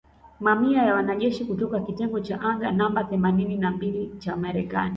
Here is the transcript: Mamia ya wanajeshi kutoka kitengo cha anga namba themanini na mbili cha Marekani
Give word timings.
Mamia 0.39 0.83
ya 0.83 0.93
wanajeshi 0.95 1.45
kutoka 1.45 1.79
kitengo 1.79 2.19
cha 2.19 2.41
anga 2.41 2.71
namba 2.71 3.03
themanini 3.03 3.57
na 3.57 3.71
mbili 3.71 4.11
cha 4.19 4.35
Marekani 4.35 4.89